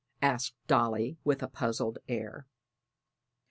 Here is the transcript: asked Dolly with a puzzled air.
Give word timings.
asked 0.23 0.55
Dolly 0.65 1.19
with 1.23 1.43
a 1.43 1.47
puzzled 1.47 1.99
air. 2.07 2.47